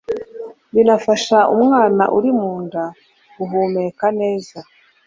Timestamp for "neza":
4.19-4.57